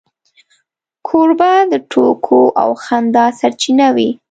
کوربه 1.07 1.51
د 1.71 1.73
ټوکو 1.91 2.41
او 2.61 2.69
خندا 2.83 3.25
سرچینه 3.39 3.87
وي. 3.95 4.09